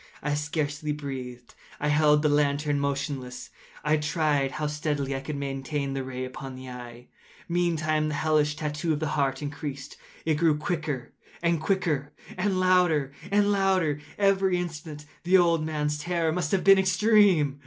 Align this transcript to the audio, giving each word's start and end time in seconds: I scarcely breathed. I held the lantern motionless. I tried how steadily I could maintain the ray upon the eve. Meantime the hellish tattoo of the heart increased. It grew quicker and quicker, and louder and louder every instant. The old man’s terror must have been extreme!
I 0.23 0.33
scarcely 0.33 0.93
breathed. 0.93 1.53
I 1.79 1.89
held 1.89 2.23
the 2.23 2.27
lantern 2.27 2.79
motionless. 2.79 3.51
I 3.83 3.97
tried 3.97 4.53
how 4.53 4.65
steadily 4.65 5.15
I 5.15 5.19
could 5.19 5.35
maintain 5.35 5.93
the 5.93 6.03
ray 6.03 6.25
upon 6.25 6.55
the 6.55 6.65
eve. 6.65 7.05
Meantime 7.47 8.07
the 8.07 8.15
hellish 8.15 8.55
tattoo 8.55 8.93
of 8.93 8.99
the 8.99 9.09
heart 9.09 9.43
increased. 9.43 9.97
It 10.25 10.37
grew 10.39 10.57
quicker 10.57 11.13
and 11.43 11.61
quicker, 11.61 12.13
and 12.35 12.59
louder 12.59 13.13
and 13.29 13.51
louder 13.51 13.99
every 14.17 14.57
instant. 14.57 15.05
The 15.23 15.37
old 15.37 15.63
man’s 15.63 15.99
terror 15.99 16.31
must 16.31 16.51
have 16.51 16.63
been 16.63 16.79
extreme! 16.79 17.59